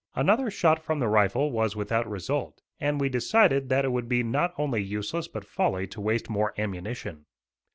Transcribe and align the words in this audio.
Another 0.15 0.49
shot 0.49 0.83
from 0.83 0.97
the 0.97 1.07
rifle 1.07 1.51
was 1.51 1.75
without 1.75 2.09
result, 2.09 2.63
and 2.79 2.99
we 2.99 3.07
decided 3.07 3.69
that 3.69 3.85
it 3.85 3.91
would 3.91 4.09
be 4.09 4.23
not 4.23 4.51
only 4.57 4.81
useless 4.81 5.27
but 5.27 5.45
folly 5.45 5.85
to 5.85 6.01
waste 6.01 6.27
more 6.27 6.55
ammunition. 6.57 7.27